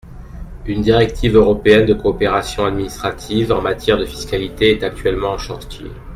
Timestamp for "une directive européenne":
0.65-1.85